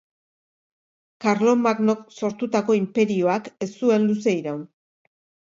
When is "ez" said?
3.67-3.69